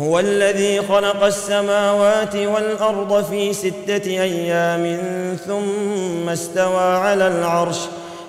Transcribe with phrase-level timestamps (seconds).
[0.00, 4.98] هو الذي خلق السماوات والأرض في ستة أيام
[5.46, 7.78] ثم استوى على العرش.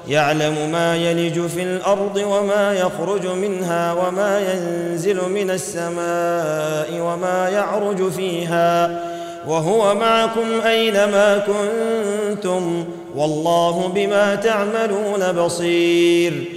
[0.08, 9.04] يعلم ما يلج في الأرض وما يخرج منها وما ينزل من السماء وما يعرج فيها.
[9.48, 12.86] وهو معكم أينما كنتم.
[13.16, 16.57] والله بما تعملون بصير.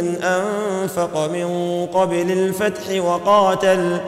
[0.00, 3.98] من أنفق من قبل الفتح وقاتل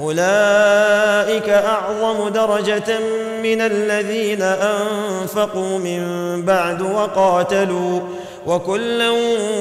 [0.00, 2.98] أولئك أعظم درجة
[3.42, 6.02] من الذين أنفقوا من
[6.44, 8.00] بعد وقاتلوا
[8.46, 9.10] وكلا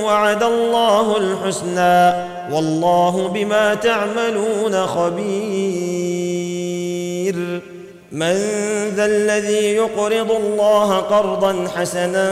[0.03, 2.13] وعد الله الحسنى
[2.51, 6.21] والله بما تعملون خبير
[8.11, 8.35] من
[8.95, 12.31] ذا الذي يقرض الله قرضا حسنا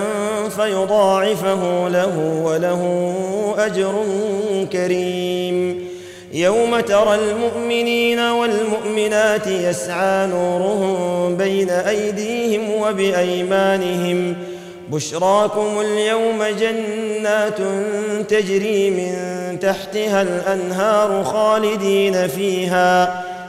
[0.50, 3.14] فيضاعفه له وله
[3.58, 3.94] أجر
[4.74, 5.88] كريم.
[6.34, 14.36] يوم ترى المؤمنين والمؤمنات يسعى نورهم بين أيديهم وبأيمانهم.
[14.90, 17.58] بشراكم اليوم جنات
[18.30, 19.14] تجري من
[19.60, 23.24] تحتها الأنهار خالدين فيها.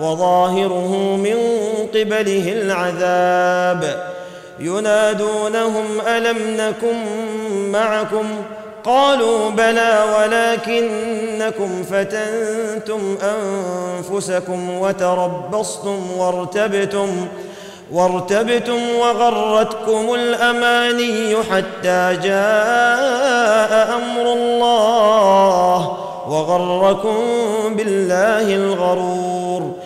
[0.00, 1.36] وظاهره من
[1.94, 4.12] قبله العذاب.
[4.60, 6.96] ينادونهم ألم نكن
[7.72, 8.24] معكم؟
[8.84, 17.26] قالوا بلى ولكنكم فتنتم أنفسكم وتربصتم وارتبتم
[17.92, 25.98] وارتبتم وغرتكم الأماني حتى جاء أمر الله
[26.28, 27.16] وغركم
[27.76, 29.85] بالله الغرور.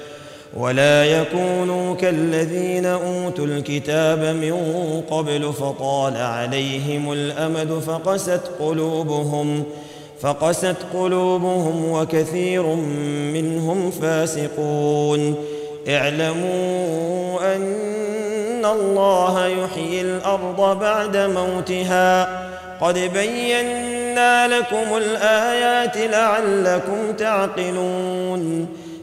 [0.57, 4.53] ولا يكونوا كالذين أوتوا الكتاب من
[5.11, 9.63] قبل فطال عليهم الأمد فقست قلوبهم
[10.21, 12.63] فقست قلوبهم وكثير
[13.33, 15.35] منهم فاسقون.
[15.89, 22.41] اعلموا أن الله يحيي الأرض بعد موتها.
[22.81, 28.67] قد بينا لكم الآيات لعلكم تعقلون.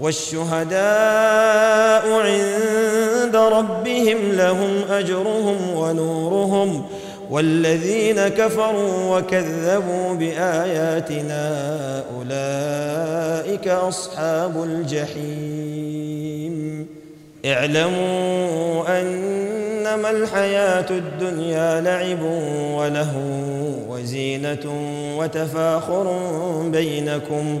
[0.00, 0.76] والشهداء
[2.12, 6.86] عند ربهم لهم أجرهم ونورهم
[7.30, 11.44] والذين كفروا وكذبوا بآياتنا
[12.16, 16.16] أولئك أصحاب الجحيم.
[17.46, 22.22] اعلموا أنما الحياة الدنيا لعب
[22.74, 23.12] وله
[23.88, 24.72] وزينة
[25.18, 26.16] وتفاخر
[26.72, 27.60] بينكم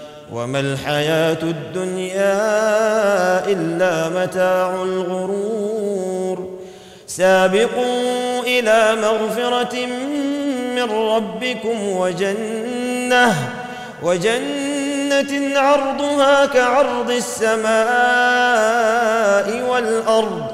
[0.31, 2.39] وما الحياة الدنيا
[3.47, 6.49] إلا متاع الغرور.
[7.07, 9.85] سابقوا إلى مغفرة
[10.75, 13.35] من ربكم وجنة
[14.03, 17.71] وجنة عرضها كعرض السماء
[19.69, 20.45] والأرض.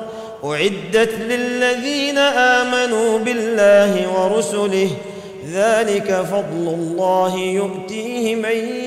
[0.44, 4.89] أعدت للذين آمنوا بالله ورسله
[5.53, 8.87] ذلك فضل الله يؤتيه من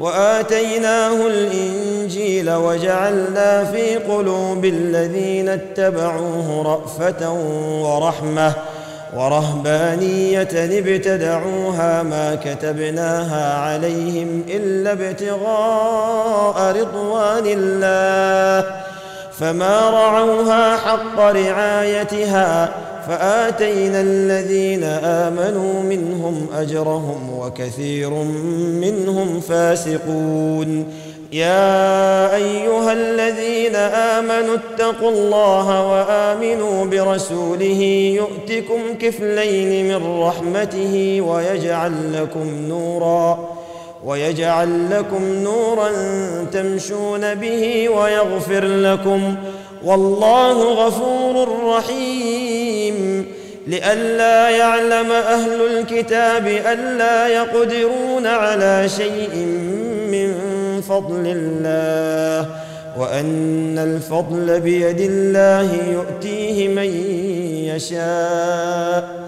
[0.00, 7.32] وآتيناه الإنجيل وجعلنا في قلوب الذين اتبعوه رأفة
[7.82, 8.52] ورحمة
[9.16, 18.87] ورهبانية ابتدعوها ما كتبناها عليهم إلا ابتغاء رضوان الله
[19.40, 22.74] فما رعوها حق رعايتها
[23.08, 28.10] فآتينا الذين آمنوا منهم أجرهم وكثير
[28.80, 30.86] منهم فاسقون.
[31.32, 37.82] يا أيها الذين آمنوا اتقوا الله وآمنوا برسوله
[38.16, 43.57] يؤتكم كفلين من رحمته ويجعل لكم نورا
[44.04, 45.90] ويجعل لكم نورا
[46.52, 49.34] تمشون به ويغفر لكم
[49.84, 53.26] والله غفور رحيم
[53.66, 59.36] لئلا يعلم أهل الكتاب ألا يقدرون على شيء
[60.10, 60.34] من
[60.88, 62.50] فضل الله
[62.98, 66.90] وأن الفضل بيد الله يؤتيه من
[67.76, 69.27] يشاء